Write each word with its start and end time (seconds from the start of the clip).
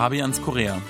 Fabians 0.00 0.40
Korea. 0.40 0.80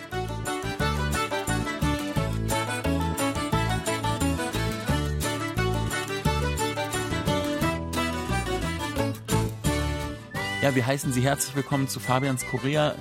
Ja, 10.63 10.77
wir 10.77 10.87
heißen 10.87 11.13
Sie 11.13 11.23
herzlich 11.23 11.57
willkommen 11.57 11.89
zu 11.89 11.99
Fabians 11.99 12.47
Korea. 12.47 12.95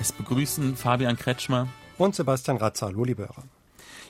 Es 0.00 0.10
begrüßen 0.10 0.74
Fabian 0.74 1.16
Kretschmer 1.16 1.68
und 1.96 2.16
Sebastian 2.16 2.56
Ratzer. 2.56 2.86
Hallo, 2.86 3.04
liebe 3.04 3.22
Hörer. 3.22 3.44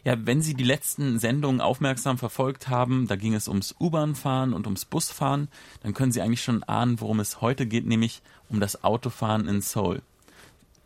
Ja, 0.05 0.16
wenn 0.24 0.41
Sie 0.41 0.55
die 0.55 0.64
letzten 0.64 1.19
Sendungen 1.19 1.60
aufmerksam 1.60 2.16
verfolgt 2.16 2.70
haben, 2.70 3.09
da 3.09 3.16
ging 3.16 3.34
es 3.34 3.46
ums 3.46 3.74
U-Bahn-Fahren 3.78 4.55
und 4.55 4.66
ums 4.66 4.87
Busfahren, 4.87 5.48
dann 5.82 5.92
können 5.92 6.12
Sie 6.12 6.23
eigentlich 6.23 6.42
schon 6.42 6.62
ahnen, 6.62 6.98
worum 7.02 7.20
es 7.20 7.42
heute 7.42 7.66
geht, 7.66 7.84
nämlich 7.84 8.23
um 8.48 8.59
das 8.59 8.84
Autofahren 8.84 9.46
in 9.48 9.60
Seoul. 9.60 10.00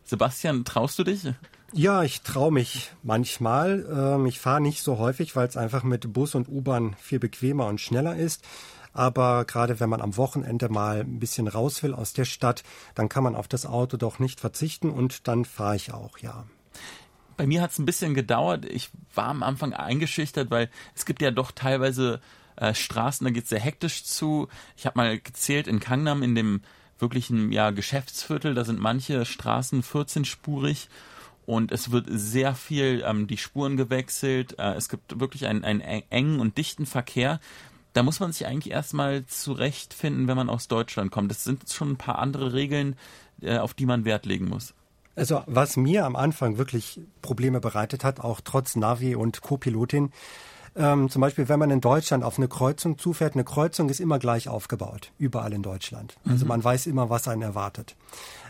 Sebastian, 0.06 0.64
traust 0.64 0.98
du 1.00 1.04
dich? 1.04 1.22
Ja, 1.72 2.04
ich 2.04 2.22
traue 2.22 2.52
mich 2.52 2.92
manchmal. 3.02 3.84
Ähm, 3.90 4.26
ich 4.26 4.38
fahre 4.38 4.60
nicht 4.60 4.82
so 4.82 4.98
häufig, 4.98 5.34
weil 5.34 5.48
es 5.48 5.56
einfach 5.56 5.82
mit 5.82 6.12
Bus 6.12 6.36
und 6.36 6.48
U-Bahn 6.48 6.94
viel 7.00 7.18
bequemer 7.18 7.66
und 7.66 7.80
schneller 7.80 8.14
ist. 8.14 8.44
Aber 8.92 9.44
gerade 9.44 9.78
wenn 9.80 9.90
man 9.90 10.00
am 10.00 10.16
Wochenende 10.16 10.68
mal 10.68 11.00
ein 11.00 11.18
bisschen 11.18 11.48
raus 11.48 11.82
will 11.82 11.92
aus 11.92 12.12
der 12.12 12.24
Stadt, 12.24 12.62
dann 12.94 13.08
kann 13.08 13.24
man 13.24 13.34
auf 13.34 13.48
das 13.48 13.66
Auto 13.66 13.96
doch 13.96 14.20
nicht 14.20 14.40
verzichten 14.40 14.90
und 14.90 15.28
dann 15.28 15.44
fahre 15.44 15.76
ich 15.76 15.92
auch, 15.92 16.18
ja. 16.18 16.46
Bei 17.36 17.46
mir 17.46 17.60
hat 17.60 17.72
es 17.72 17.78
ein 17.78 17.84
bisschen 17.84 18.14
gedauert. 18.14 18.64
Ich 18.64 18.90
war 19.12 19.26
am 19.26 19.42
Anfang 19.42 19.74
eingeschüchtert, 19.74 20.50
weil 20.50 20.70
es 20.94 21.04
gibt 21.04 21.20
ja 21.20 21.30
doch 21.30 21.50
teilweise 21.50 22.20
äh, 22.54 22.72
Straßen, 22.72 23.24
da 23.24 23.30
geht 23.30 23.44
es 23.44 23.50
sehr 23.50 23.60
hektisch 23.60 24.04
zu. 24.04 24.48
Ich 24.76 24.86
habe 24.86 24.96
mal 24.96 25.18
gezählt 25.18 25.66
in 25.66 25.80
Kangnam, 25.80 26.22
in 26.22 26.34
dem 26.34 26.62
wirklichen 26.98 27.52
ja, 27.52 27.70
Geschäftsviertel, 27.70 28.54
da 28.54 28.64
sind 28.64 28.80
manche 28.80 29.24
Straßen 29.24 29.82
14-spurig 29.82 30.88
und 31.44 31.72
es 31.72 31.90
wird 31.90 32.06
sehr 32.08 32.54
viel 32.54 33.04
ähm, 33.06 33.26
die 33.26 33.36
Spuren 33.36 33.76
gewechselt. 33.76 34.58
Äh, 34.58 34.74
es 34.74 34.88
gibt 34.88 35.20
wirklich 35.20 35.46
einen, 35.46 35.64
einen 35.64 35.80
engen 35.80 36.40
und 36.40 36.58
dichten 36.58 36.86
Verkehr 36.86 37.40
da 37.96 38.02
muss 38.02 38.20
man 38.20 38.30
sich 38.30 38.46
eigentlich 38.46 38.72
erstmal 38.72 39.24
zurechtfinden, 39.24 40.28
wenn 40.28 40.36
man 40.36 40.50
aus 40.50 40.68
Deutschland 40.68 41.10
kommt. 41.10 41.30
Das 41.30 41.44
sind 41.44 41.70
schon 41.70 41.92
ein 41.92 41.96
paar 41.96 42.18
andere 42.18 42.52
Regeln, 42.52 42.94
äh, 43.40 43.56
auf 43.56 43.72
die 43.72 43.86
man 43.86 44.04
Wert 44.04 44.26
legen 44.26 44.48
muss. 44.48 44.74
Also 45.14 45.42
was 45.46 45.78
mir 45.78 46.04
am 46.04 46.14
Anfang 46.14 46.58
wirklich 46.58 47.00
Probleme 47.22 47.58
bereitet 47.58 48.04
hat, 48.04 48.20
auch 48.20 48.42
trotz 48.44 48.76
Navi 48.76 49.14
und 49.14 49.40
Co-Pilotin, 49.40 50.12
ähm, 50.76 51.08
zum 51.08 51.20
Beispiel, 51.20 51.48
wenn 51.48 51.58
man 51.58 51.70
in 51.70 51.80
Deutschland 51.80 52.24
auf 52.24 52.38
eine 52.38 52.48
Kreuzung 52.48 52.98
zufährt, 52.98 53.34
eine 53.34 53.44
Kreuzung 53.44 53.88
ist 53.88 54.00
immer 54.00 54.18
gleich 54.18 54.48
aufgebaut, 54.48 55.12
überall 55.18 55.52
in 55.52 55.62
Deutschland. 55.62 56.16
Also 56.28 56.44
mhm. 56.44 56.48
man 56.48 56.64
weiß 56.64 56.86
immer, 56.86 57.10
was 57.10 57.28
einen 57.28 57.42
erwartet. 57.42 57.96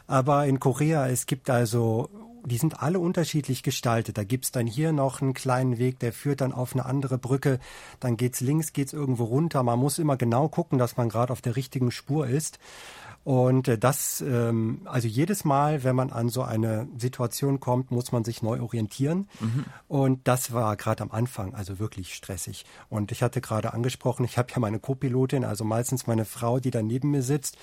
Aber 0.07 0.47
in 0.47 0.61
Korea, 0.61 1.09
es 1.09 1.27
gibt 1.27 1.51
also 1.51 2.09
die 2.47 2.59
sind 2.59 2.81
alle 2.81 3.01
unterschiedlich 3.01 3.65
gestaltet. 3.65 4.17
Da 4.19 4.25
gibt's 4.25 4.53
dann 4.53 4.69
hier 4.69 4.93
noch 4.93 5.21
einen 5.21 5.35
kleinen 5.35 5.79
Weg, 5.79 5.99
der 5.99 6.13
führt 6.13 6.41
dann 6.41 6.53
auf 6.53 6.75
eine 6.75 6.87
andere 6.87 7.19
Brücke. 7.19 7.59
Dann 7.99 8.17
geht's 8.17 8.41
links, 8.41 8.73
geht's 8.73 8.93
irgendwo 8.93 9.25
runter. 9.25 9.65
Man 9.65 9.81
muss 9.81 9.99
immer 9.99 10.17
genau 10.17 10.49
gucken, 10.49 10.79
dass 10.79 10.97
man 10.97 11.09
gerade 11.09 11.33
auf 11.33 11.43
der 11.43 11.57
richtigen 11.57 11.91
Spur 11.91 12.29
ist. 12.29 12.61
Und 13.27 13.67
äh, 13.67 13.77
das, 13.77 14.21
ähm, 14.21 14.83
also 14.85 15.09
jedes 15.09 15.45
Mal, 15.45 15.83
wenn 15.83 15.97
man 15.97 16.13
an 16.13 16.29
so 16.29 16.43
eine 16.43 16.87
Situation 16.97 17.59
kommt, 17.59 17.91
muss 17.91 18.13
man 18.13 18.23
sich 18.23 18.41
neu 18.41 18.61
orientieren. 18.63 19.29
Mhm. 19.41 19.65
Und 19.89 20.29
das 20.29 20.53
war 20.53 20.77
gerade 20.77 21.03
am 21.03 21.11
Anfang 21.11 21.53
also 21.53 21.81
wirklich 21.81 22.15
stressig. 22.15 22.65
Und 22.89 23.11
ich 23.11 23.25
hatte 23.25 23.41
gerade 23.41 23.75
angesprochen, 23.75 24.25
ich 24.25 24.39
habe 24.39 24.53
ja 24.53 24.61
meine 24.61 24.79
Co-Pilotin, 24.79 25.45
also 25.45 25.65
meistens 25.65 26.07
meine 26.07 26.25
Frau, 26.25 26.61
die 26.61 26.71
da 26.71 26.85
neben 26.85 27.11
mir 27.11 27.23
sitzt 27.23 27.59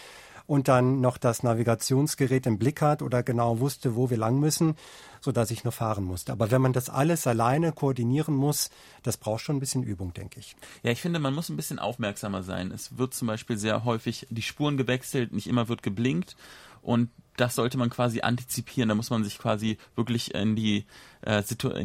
und 0.45 0.67
dann 0.67 1.01
noch 1.01 1.17
das 1.17 1.43
Navigationsgerät 1.43 2.45
im 2.45 2.57
Blick 2.57 2.81
hat 2.81 3.01
oder 3.01 3.23
genau 3.23 3.59
wusste, 3.59 3.95
wo 3.95 4.09
wir 4.09 4.17
lang 4.17 4.39
müssen, 4.39 4.75
so 5.21 5.31
dass 5.31 5.51
ich 5.51 5.63
nur 5.63 5.71
fahren 5.71 6.03
musste. 6.03 6.31
Aber 6.31 6.51
wenn 6.51 6.61
man 6.61 6.73
das 6.73 6.89
alles 6.89 7.27
alleine 7.27 7.71
koordinieren 7.71 8.35
muss, 8.35 8.69
das 9.03 9.17
braucht 9.17 9.41
schon 9.41 9.57
ein 9.57 9.61
bisschen 9.61 9.83
Übung, 9.83 10.13
denke 10.13 10.39
ich. 10.39 10.55
Ja, 10.83 10.91
ich 10.91 11.01
finde, 11.01 11.19
man 11.19 11.33
muss 11.33 11.49
ein 11.49 11.55
bisschen 11.55 11.79
aufmerksamer 11.79 12.43
sein. 12.43 12.71
Es 12.71 12.97
wird 12.97 13.13
zum 13.13 13.27
Beispiel 13.27 13.57
sehr 13.57 13.85
häufig 13.85 14.27
die 14.29 14.41
Spuren 14.41 14.77
gewechselt, 14.77 15.31
nicht 15.33 15.47
immer 15.47 15.69
wird 15.69 15.83
geblinkt 15.83 16.35
und 16.81 17.09
das 17.37 17.55
sollte 17.55 17.77
man 17.77 17.89
quasi 17.89 18.21
antizipieren. 18.21 18.89
Da 18.89 18.95
muss 18.95 19.09
man 19.09 19.23
sich 19.23 19.39
quasi 19.39 19.77
wirklich 19.95 20.35
in 20.35 20.55
die 20.55 20.85
äh, 21.21 21.41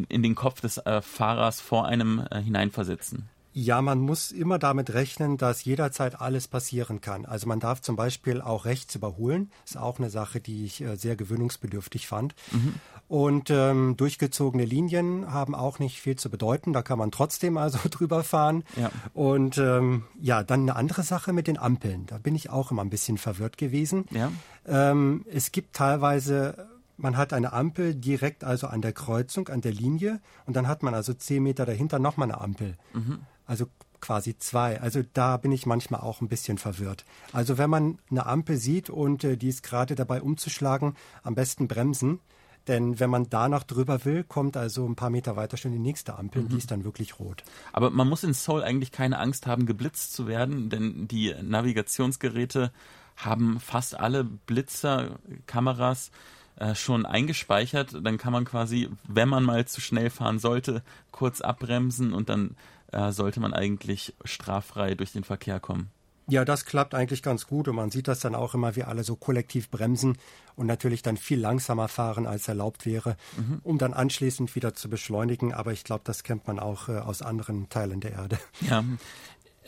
in 0.09 0.21
den 0.21 0.35
Kopf 0.35 0.61
des 0.61 0.77
äh, 0.77 1.01
Fahrers 1.01 1.59
vor 1.61 1.87
einem 1.87 2.23
äh, 2.29 2.41
hineinversetzen. 2.41 3.29
Ja, 3.61 3.81
man 3.81 3.99
muss 3.99 4.31
immer 4.31 4.57
damit 4.57 4.93
rechnen, 4.93 5.35
dass 5.35 5.65
jederzeit 5.65 6.21
alles 6.21 6.47
passieren 6.47 7.01
kann. 7.01 7.25
Also 7.25 7.45
man 7.45 7.59
darf 7.59 7.81
zum 7.81 7.97
Beispiel 7.97 8.39
auch 8.39 8.63
rechts 8.63 8.95
überholen. 8.95 9.51
Ist 9.65 9.77
auch 9.77 9.99
eine 9.99 10.09
Sache, 10.09 10.39
die 10.39 10.63
ich 10.63 10.79
äh, 10.79 10.95
sehr 10.95 11.17
gewöhnungsbedürftig 11.17 12.07
fand. 12.07 12.35
Mhm. 12.53 12.75
Und 13.09 13.49
ähm, 13.49 13.97
durchgezogene 13.97 14.63
Linien 14.63 15.29
haben 15.33 15.55
auch 15.55 15.77
nicht 15.77 15.99
viel 15.99 16.15
zu 16.15 16.29
bedeuten. 16.29 16.71
Da 16.71 16.83
kann 16.83 16.97
man 16.97 17.11
trotzdem 17.11 17.57
also 17.57 17.79
drüber 17.91 18.23
fahren. 18.23 18.63
Ja. 18.77 18.91
Und 19.13 19.57
ähm, 19.57 20.05
ja, 20.21 20.41
dann 20.41 20.61
eine 20.61 20.77
andere 20.77 21.03
Sache 21.03 21.33
mit 21.33 21.47
den 21.47 21.57
Ampeln. 21.57 22.05
Da 22.05 22.17
bin 22.17 22.35
ich 22.35 22.49
auch 22.49 22.71
immer 22.71 22.83
ein 22.83 22.89
bisschen 22.89 23.17
verwirrt 23.17 23.57
gewesen. 23.57 24.05
Ja. 24.11 24.31
Ähm, 24.67 25.25
es 25.29 25.51
gibt 25.51 25.75
teilweise 25.75 26.69
man 26.95 27.15
hat 27.15 27.31
eine 27.31 27.53
Ampel 27.53 27.95
direkt 27.95 28.43
also 28.43 28.67
an 28.67 28.81
der 28.81 28.91
Kreuzung, 28.91 29.47
an 29.47 29.61
der 29.61 29.71
Linie 29.71 30.19
und 30.45 30.57
dann 30.57 30.67
hat 30.67 30.83
man 30.83 30.93
also 30.93 31.13
zehn 31.13 31.41
Meter 31.41 31.65
dahinter 31.65 31.97
nochmal 31.97 32.29
eine 32.29 32.41
Ampel. 32.41 32.75
Mhm. 32.93 33.19
Also 33.49 33.65
quasi 33.99 34.37
zwei. 34.37 34.79
Also 34.79 35.01
da 35.13 35.37
bin 35.37 35.51
ich 35.51 35.65
manchmal 35.65 36.01
auch 36.01 36.21
ein 36.21 36.29
bisschen 36.29 36.59
verwirrt. 36.59 37.03
Also 37.33 37.57
wenn 37.57 37.69
man 37.69 37.97
eine 38.11 38.27
Ampel 38.27 38.57
sieht 38.57 38.91
und 38.91 39.23
äh, 39.23 39.37
die 39.37 39.49
ist 39.49 39.63
gerade 39.63 39.95
dabei 39.95 40.21
umzuschlagen, 40.21 40.95
am 41.23 41.33
besten 41.33 41.67
bremsen. 41.67 42.19
Denn 42.67 42.99
wenn 42.99 43.09
man 43.09 43.27
da 43.31 43.49
noch 43.49 43.63
drüber 43.63 44.05
will, 44.05 44.23
kommt 44.23 44.55
also 44.55 44.85
ein 44.85 44.95
paar 44.95 45.09
Meter 45.09 45.35
weiter 45.35 45.57
schon 45.57 45.71
die 45.71 45.79
nächste 45.79 46.15
Ampel 46.19 46.43
mhm. 46.43 46.49
die 46.49 46.57
ist 46.57 46.69
dann 46.69 46.83
wirklich 46.83 47.17
rot. 47.17 47.43
Aber 47.73 47.89
man 47.89 48.07
muss 48.07 48.23
in 48.23 48.33
Seoul 48.35 48.61
eigentlich 48.61 48.91
keine 48.91 49.17
Angst 49.17 49.47
haben, 49.47 49.65
geblitzt 49.65 50.13
zu 50.13 50.27
werden, 50.27 50.69
denn 50.69 51.07
die 51.07 51.33
Navigationsgeräte 51.41 52.71
haben 53.15 53.59
fast 53.59 53.99
alle 53.99 54.23
Blitzer, 54.23 55.17
Kameras 55.47 56.11
äh, 56.59 56.75
schon 56.75 57.05
eingespeichert. 57.05 57.97
Dann 58.03 58.17
kann 58.17 58.33
man 58.33 58.45
quasi, 58.45 58.89
wenn 59.07 59.29
man 59.29 59.43
mal 59.43 59.65
zu 59.65 59.81
schnell 59.81 60.09
fahren 60.09 60.39
sollte, 60.39 60.83
kurz 61.11 61.41
abbremsen 61.41 62.13
und 62.13 62.29
dann 62.29 62.55
äh, 62.91 63.11
sollte 63.11 63.39
man 63.39 63.53
eigentlich 63.53 64.13
straffrei 64.23 64.95
durch 64.95 65.11
den 65.11 65.23
Verkehr 65.23 65.59
kommen. 65.59 65.91
Ja, 66.29 66.45
das 66.45 66.65
klappt 66.65 66.93
eigentlich 66.93 67.23
ganz 67.23 67.47
gut 67.47 67.67
und 67.67 67.75
man 67.75 67.89
sieht 67.89 68.07
das 68.07 68.19
dann 68.19 68.35
auch 68.35 68.53
immer, 68.53 68.75
wie 68.75 68.83
alle 68.83 69.03
so 69.03 69.15
kollektiv 69.15 69.71
bremsen 69.71 70.17
und 70.55 70.67
natürlich 70.67 71.01
dann 71.01 71.17
viel 71.17 71.39
langsamer 71.39 71.87
fahren, 71.87 72.27
als 72.27 72.47
erlaubt 72.47 72.85
wäre, 72.85 73.17
mhm. 73.35 73.61
um 73.63 73.77
dann 73.79 73.93
anschließend 73.93 74.53
wieder 74.55 74.75
zu 74.75 74.89
beschleunigen. 74.89 75.55
Aber 75.55 75.71
ich 75.71 75.83
glaube, 75.83 76.01
das 76.03 76.21
kennt 76.23 76.45
man 76.45 76.59
auch 76.59 76.87
äh, 76.87 76.99
aus 76.99 77.23
anderen 77.23 77.69
Teilen 77.69 77.99
der 77.99 78.11
Erde. 78.11 78.37
Ja. 78.61 78.83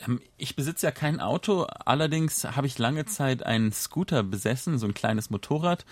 Ähm, 0.06 0.20
ich 0.36 0.56
besitze 0.56 0.86
ja 0.86 0.92
kein 0.92 1.20
Auto, 1.20 1.62
allerdings 1.62 2.44
habe 2.44 2.66
ich 2.66 2.78
lange 2.78 3.04
Zeit 3.06 3.44
einen 3.44 3.72
Scooter 3.72 4.22
besessen, 4.22 4.78
so 4.78 4.86
ein 4.86 4.94
kleines 4.94 5.30
Motorrad. 5.30 5.84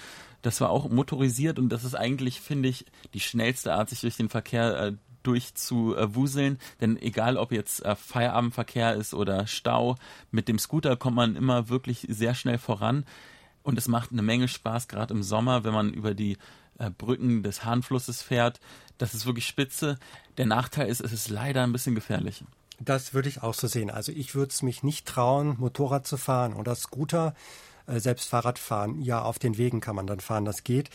Das 0.43 0.61
war 0.61 0.71
auch 0.71 0.89
motorisiert 0.89 1.59
und 1.59 1.69
das 1.69 1.85
ist 1.85 1.95
eigentlich, 1.95 2.41
finde 2.41 2.69
ich, 2.69 2.87
die 3.15 3.21
schnellste 3.21 3.75
Art, 3.75 3.91
sich 3.91 4.01
durch 4.01 4.17
den 4.17 4.31
Verkehr 4.31 4.81
äh, 4.81 4.93
durchzuwuseln. 5.23 6.59
Denn 6.81 6.97
egal, 6.97 7.37
ob 7.37 7.53
jetzt 7.53 7.85
äh, 7.85 7.95
Feierabendverkehr 7.95 8.95
ist 8.95 9.15
oder 9.15 9.47
Stau, 9.47 9.97
mit 10.31 10.49
dem 10.49 10.59
Scooter 10.59 10.97
kommt 10.97 11.17
man 11.17 11.37
immer 11.37 11.69
wirklich 11.69 12.07
sehr 12.09 12.35
schnell 12.35 12.59
voran. 12.59 13.05
Und 13.63 13.77
es 13.77 13.89
macht 13.89 14.13
eine 14.13 14.23
Menge 14.23 14.49
Spaß, 14.49 14.89
gerade 14.89 15.13
im 15.13 15.23
Sommer, 15.23 15.65
wenn 15.65 15.75
man 15.75 15.93
über 15.93 16.15
die 16.15 16.39
äh, 16.79 16.91
Brücken 16.91 17.43
des 17.43 17.65
Hahnflusses 17.65 18.23
fährt. 18.23 18.61
Das 18.97 19.13
ist 19.13 19.27
wirklich 19.27 19.47
spitze. 19.47 19.99
Der 20.39 20.47
Nachteil 20.47 20.89
ist, 20.89 21.01
es 21.01 21.13
ist 21.13 21.29
leider 21.29 21.63
ein 21.63 21.73
bisschen 21.73 21.95
gefährlich. 21.95 22.43
Das 22.81 23.15
würde 23.15 23.29
ich 23.29 23.43
auch 23.43 23.55
so 23.55 23.67
sehen. 23.67 23.91
Also 23.91 24.11
ich 24.13 24.35
würde 24.35 24.51
es 24.51 24.63
mich 24.63 24.83
nicht 24.83 25.07
trauen, 25.07 25.57
Motorrad 25.59 26.07
zu 26.07 26.17
fahren 26.17 26.55
oder 26.55 26.75
Scooter. 26.75 27.35
Äh, 27.87 28.01
selbst 28.01 28.29
Fahrradfahren, 28.29 29.01
ja, 29.03 29.23
auf 29.23 29.39
den 29.39 29.59
Wegen 29.59 29.81
kann 29.81 29.97
man 29.97 30.07
dann 30.07 30.21
fahren, 30.21 30.45
das 30.45 30.65
geht. 30.65 30.91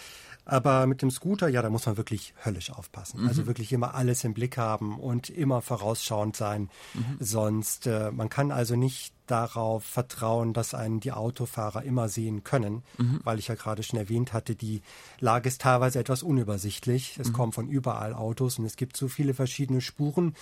Aber 0.48 0.86
mit 0.86 1.02
dem 1.02 1.10
Scooter, 1.10 1.48
ja, 1.48 1.64
da 1.64 1.72
muss 1.72 1.88
man 1.88 1.98
wirklich 1.98 2.36
höllisch 2.46 2.70
aufpassen. 2.70 3.22
Mhm. 3.22 3.28
Also 3.28 3.48
wirklich 3.48 3.74
immer 3.74 3.96
alles 3.96 4.24
im 4.24 4.36
Blick 4.36 4.58
haben 4.58 5.00
und 5.00 5.32
immer 5.32 5.62
vorausschauend 5.62 6.36
sein. 6.36 6.70
Mhm. 6.94 7.18
Sonst, 7.20 7.88
äh, 7.88 8.12
man 8.12 8.30
kann 8.30 8.52
also 8.52 8.76
nicht 8.76 9.12
darauf 9.26 9.84
vertrauen, 9.84 10.54
dass 10.54 10.76
einen 10.76 11.00
die 11.00 11.12
Autofahrer 11.12 11.81
immer 11.81 12.10
sehen 12.10 12.44
können, 12.44 12.84
mhm. 13.00 13.22
weil 13.24 13.40
ich 13.40 13.48
ja 13.48 13.56
gerade 13.56 13.81
schon 13.81 13.98
erwähnt 13.98 14.34
hatte, 14.34 14.56
die 14.56 14.84
Lage 15.20 15.50
ist 15.50 15.62
teilweise 15.62 15.98
etwas 15.98 16.22
unübersichtlich. 16.22 17.18
Es 17.20 17.30
mhm. 17.30 17.34
kommen 17.34 17.52
von 17.52 17.68
überall 17.68 18.14
Autos 18.14 18.60
und 18.60 18.66
es 18.66 18.76
gibt 18.76 18.96
so 18.96 19.08
viele 19.08 19.34
verschiedene 19.34 19.81
Spuren. 19.81 20.36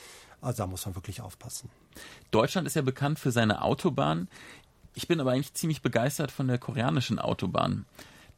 Also 0.43 0.63
da 0.63 0.67
muss 0.67 0.85
man 0.85 0.95
wirklich 0.95 1.21
aufpassen. 1.21 1.69
Deutschland 2.31 2.67
ist 2.67 2.75
ja 2.75 2.81
bekannt 2.81 3.17
für 3.17 3.31
seine 3.31 3.61
Autobahn. 3.61 4.27
Ich 4.93 5.07
bin 5.07 5.19
aber 5.19 5.31
eigentlich 5.31 5.53
ziemlich 5.53 5.81
begeistert 5.81 6.31
von 6.31 6.47
der 6.47 6.57
koreanischen 6.57 7.17
Autobahn. 7.17 7.85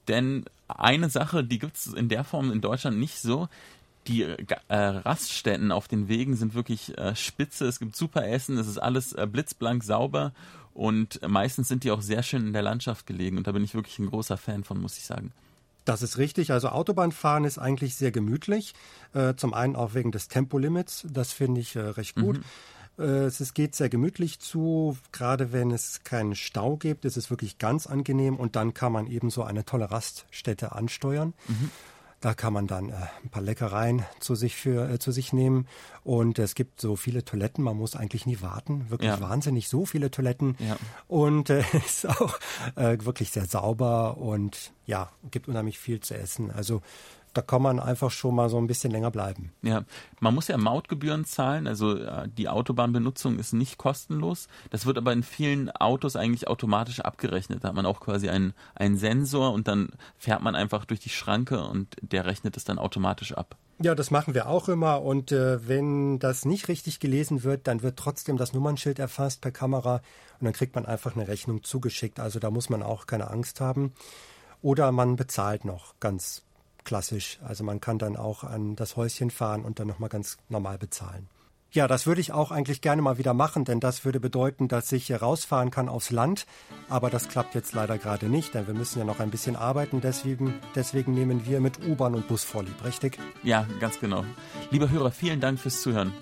Denn 0.07 0.46
eine 0.68 1.10
Sache, 1.10 1.44
die 1.44 1.60
gibt 1.60 1.75
es 1.75 1.88
in 1.88 2.07
der 2.07 2.24
Form 2.24 2.52
in 2.52 2.62
Deutschland 2.62 3.00
nicht 3.00 3.19
so. 3.19 3.50
Die 4.07 4.22
äh, 4.22 4.46
Raststätten 4.69 5.72
auf 5.72 5.88
den 5.88 6.07
Wegen 6.07 6.36
sind 6.36 6.54
wirklich 6.54 6.96
äh, 6.98 7.16
spitze. 7.16 7.66
Es 7.66 7.80
gibt 7.80 7.96
super 7.96 8.28
Essen. 8.28 8.58
Es 8.60 8.68
ist 8.68 8.78
alles 8.78 9.13
äh, 9.13 9.25
blitzblank 9.25 9.84
sauber. 9.84 10.31
Und 10.75 11.19
meistens 11.28 11.69
sind 11.69 11.84
die 11.84 11.92
auch 11.92 12.01
sehr 12.01 12.22
schön 12.22 12.46
in 12.48 12.54
der 12.54 12.62
Landschaft 12.62 13.08
gelegen. 13.08 13.38
Und 13.38 13.48
da 13.48 13.51
bin 13.51 13.63
ich 13.63 13.74
wirklich 13.74 13.98
ein 13.98 14.10
großer 14.10 14.38
Fan 14.38 14.63
von, 14.63 14.80
muss 14.80 14.98
ich 14.98 15.06
sagen. 15.06 15.31
Das 15.86 16.02
ist 16.02 16.18
richtig. 16.18 16.52
Also 16.52 16.70
Autobahnfahren 16.70 17.46
ist 17.46 17.60
eigentlich 17.60 17.96
sehr 17.96 18.12
gemütlich. 18.12 18.74
Äh, 19.14 19.36
zum 19.36 19.54
einen 19.54 19.76
auch 19.76 19.94
wegen 19.94 20.12
des 20.12 20.28
Tempolimits. 20.28 21.06
Das 21.10 21.32
finde 21.32 21.62
ich 21.62 21.76
äh, 21.76 21.80
recht 21.80 22.16
gut. 22.16 22.40
Mhm. 22.98 23.04
Äh, 23.06 23.26
es 23.26 23.54
geht 23.54 23.76
sehr 23.76 23.90
gemütlich 23.90 24.40
zu. 24.40 24.98
Gerade 25.12 25.54
wenn 25.54 25.72
es 25.72 26.04
keinen 26.04 26.36
Stau 26.36 26.78
gibt, 26.78 27.06
ist 27.06 27.18
es 27.18 27.30
wirklich 27.30 27.60
ganz 27.60 27.88
angenehm. 27.88 28.36
Und 28.36 28.56
dann 28.56 28.74
kann 28.74 28.92
man 28.92 29.08
eben 29.08 29.30
so 29.30 29.44
eine 29.44 29.64
tolle 29.64 29.92
Raststätte 29.92 30.72
ansteuern. 30.72 31.34
Mhm. 31.48 31.72
Da 32.21 32.33
kann 32.33 32.53
man 32.53 32.67
dann 32.67 32.89
äh, 32.89 32.95
ein 33.23 33.29
paar 33.29 33.41
Leckereien 33.41 34.06
zu 34.19 34.35
sich 34.35 34.56
für 34.56 34.89
äh, 34.89 35.00
zu 35.00 35.12
sich 35.12 35.33
nehmen 35.33 35.67
und 36.03 36.39
es 36.39 36.56
gibt 36.56 36.81
so 36.81 36.95
viele 36.95 37.23
Toiletten, 37.23 37.63
man 37.63 37.77
muss 37.77 37.95
eigentlich 37.95 38.25
nie 38.25 38.41
warten, 38.41 38.89
wirklich 38.89 39.12
ja. 39.12 39.19
wahnsinnig 39.19 39.69
so 39.69 39.85
viele 39.85 40.12
Toiletten 40.12 40.56
ja. 40.59 40.77
und 41.07 41.50
äh, 41.50 41.63
ist 41.85 42.07
auch 42.07 42.39
äh, 42.75 42.97
wirklich 43.01 43.31
sehr 43.31 43.45
sauber 43.45 44.17
und 44.17 44.71
ja 44.85 45.12
gibt 45.29 45.47
unheimlich 45.47 45.77
viel 45.77 46.00
zu 46.00 46.15
essen. 46.15 46.51
Also 46.51 46.81
da 47.36 47.42
kann 47.42 47.62
man 47.62 47.80
einfach 47.80 48.12
schon 48.12 48.34
mal 48.34 48.50
so 48.50 48.58
ein 48.58 48.66
bisschen 48.66 48.92
länger 48.92 49.12
bleiben. 49.12 49.52
Ja, 49.62 49.84
man 50.22 50.34
muss 50.34 50.48
ja 50.48 50.58
Mautgebühren 50.58 51.26
zahlen, 51.26 51.68
also 51.68 51.98
äh, 51.98 52.30
die 52.30 52.48
Autobahnbenutzung 52.48 53.38
ist 53.38 53.54
nicht 53.54 53.78
kostenlos. 53.78 54.48
Das 54.70 54.86
wird 54.86 54.98
aber 54.98 55.12
in 55.12 55.22
vielen 55.22 55.70
Autos 55.70 56.16
eigentlich 56.16 56.48
automatisch 56.48 57.02
abgerechnet. 57.02 57.64
Da 57.64 57.70
hat 57.70 57.76
man 57.76 57.86
auch 57.86 58.00
quasi 58.00 58.30
einen, 58.30 58.54
einen 58.74 58.98
Sensor 58.98 59.52
und 59.52 59.68
dann 59.68 59.90
fährt 60.18 60.42
man 60.42 60.56
einfach 60.56 60.86
durch 60.86 61.02
die 61.02 61.10
Schranke 61.10 61.62
und 61.62 61.98
der 62.02 62.26
rechnet 62.26 62.56
es 62.56 62.64
dann 62.64 62.80
automatisch 62.80 63.34
ab. 63.34 63.58
Ja, 63.82 63.94
das 63.94 64.10
machen 64.10 64.34
wir 64.34 64.48
auch 64.48 64.70
immer. 64.70 65.02
Und 65.02 65.34
äh, 65.34 65.68
wenn 65.68 66.18
das 66.20 66.46
nicht 66.46 66.70
richtig 66.70 67.02
gelesen 67.02 67.44
wird, 67.44 67.68
dann 67.68 67.82
wird 67.82 68.00
trotzdem 68.00 68.38
das 68.38 68.54
Nummernschild 68.54 68.98
erfasst 68.98 69.42
per 69.42 69.52
Kamera 69.52 69.96
und 70.40 70.46
dann 70.46 70.54
kriegt 70.54 70.76
man 70.76 70.86
einfach 70.86 71.18
eine 71.18 71.28
Rechnung 71.28 71.64
zugeschickt. 71.64 72.22
Also 72.22 72.40
da 72.40 72.50
muss 72.50 72.70
man 72.70 72.82
auch 72.82 73.06
keine 73.06 73.30
Angst 73.30 73.60
haben. 73.60 73.94
Oder 74.62 74.94
man 74.94 75.18
bezahlt 75.18 75.66
noch 75.66 75.94
ganz 76.00 76.46
klassisch. 76.86 77.40
Also 77.44 77.64
man 77.64 77.82
kann 77.82 77.98
dann 77.98 78.16
auch 78.16 78.44
an 78.44 78.76
das 78.76 78.96
Häuschen 78.96 79.32
fahren 79.32 79.66
und 79.66 79.80
dann 79.80 79.88
nochmal 79.88 80.10
ganz 80.10 80.38
normal 80.48 80.78
bezahlen. 80.78 81.28
Ja, 81.72 81.90
das 81.90 82.08
würde 82.08 82.22
ich 82.22 82.32
auch 82.32 82.52
eigentlich 82.52 82.80
gerne 82.80 83.02
mal 83.02 83.18
wieder 83.18 83.34
machen, 83.34 83.66
denn 83.66 83.82
das 83.82 84.06
würde 84.06 84.22
bedeuten, 84.22 84.70
dass 84.70 84.90
ich 84.94 85.12
rausfahren 85.12 85.72
kann 85.72 85.90
aufs 85.90 86.10
Land. 86.10 86.46
Aber 86.88 87.10
das 87.10 87.28
klappt 87.28 87.54
jetzt 87.54 87.74
leider 87.74 87.98
gerade 87.98 88.28
nicht, 88.28 88.54
denn 88.54 88.66
wir 88.66 88.74
müssen 88.74 89.00
ja 89.00 89.04
noch 89.04 89.20
ein 89.20 89.30
bisschen 89.30 89.58
arbeiten. 89.58 90.00
Deswegen, 90.00 90.54
deswegen 90.74 91.14
nehmen 91.14 91.46
wir 91.46 91.60
mit 91.60 91.86
U-Bahn 91.86 92.16
und 92.16 92.30
Bus 92.30 92.46
vorlieb, 92.46 92.82
richtig? 92.86 93.20
Ja, 93.44 93.68
ganz 93.82 94.00
genau. 94.00 94.24
Lieber 94.72 94.90
Hörer, 94.90 95.12
vielen 95.12 95.42
Dank 95.42 95.60
fürs 95.60 95.82
Zuhören. 95.82 96.14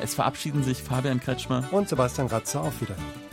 Es 0.00 0.14
verabschieden 0.14 0.62
sich 0.62 0.84
Fabian 0.84 1.18
Kretschmer 1.18 1.64
und 1.72 1.88
Sebastian 1.88 2.28
Ratzer. 2.28 2.62
Auf 2.62 2.80
Wiedersehen. 2.80 3.29